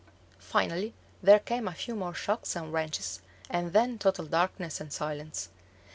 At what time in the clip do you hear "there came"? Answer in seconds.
1.21-1.67